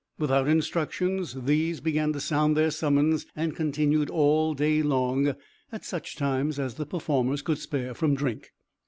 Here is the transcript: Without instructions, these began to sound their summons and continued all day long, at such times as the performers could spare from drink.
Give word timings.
Without 0.17 0.47
instructions, 0.47 1.35
these 1.43 1.79
began 1.79 2.11
to 2.13 2.19
sound 2.19 2.57
their 2.57 2.71
summons 2.71 3.27
and 3.35 3.55
continued 3.55 4.09
all 4.09 4.55
day 4.55 4.81
long, 4.81 5.35
at 5.71 5.85
such 5.85 6.15
times 6.15 6.57
as 6.57 6.73
the 6.73 6.87
performers 6.87 7.43
could 7.43 7.59
spare 7.59 7.93
from 7.93 8.15
drink. 8.15 8.51